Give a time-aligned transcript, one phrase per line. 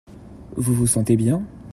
[0.57, 1.45] Vous vous sentez bien?